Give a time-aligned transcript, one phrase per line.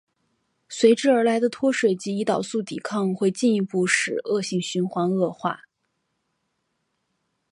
[0.67, 5.65] 随之而来的脱水及胰岛素抵抗会进一步使恶性循环恶化。